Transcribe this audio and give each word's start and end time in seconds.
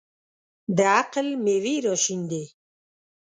د 0.77 0.77
عقل 0.97 1.27
مېوې 1.43 1.75
راشنېدې. 1.85 2.43